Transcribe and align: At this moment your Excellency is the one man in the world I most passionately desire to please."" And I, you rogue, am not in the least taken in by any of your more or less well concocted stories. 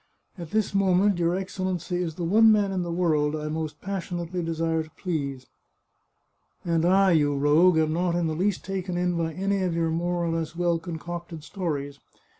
At 0.35 0.49
this 0.49 0.73
moment 0.73 1.19
your 1.19 1.35
Excellency 1.35 1.97
is 2.01 2.15
the 2.15 2.23
one 2.23 2.51
man 2.51 2.71
in 2.71 2.81
the 2.81 2.91
world 2.91 3.35
I 3.35 3.49
most 3.49 3.81
passionately 3.81 4.41
desire 4.41 4.81
to 4.81 4.89
please."" 4.97 5.45
And 6.65 6.85
I, 6.85 7.11
you 7.11 7.35
rogue, 7.37 7.77
am 7.77 7.93
not 7.93 8.15
in 8.15 8.25
the 8.25 8.33
least 8.35 8.65
taken 8.65 8.97
in 8.97 9.15
by 9.15 9.33
any 9.33 9.61
of 9.61 9.75
your 9.75 9.91
more 9.91 10.25
or 10.25 10.29
less 10.29 10.55
well 10.55 10.79
concocted 10.79 11.43
stories. 11.43 11.99